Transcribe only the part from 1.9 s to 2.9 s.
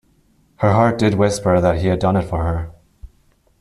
done it for her.